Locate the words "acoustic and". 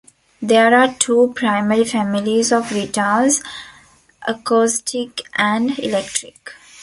4.27-5.77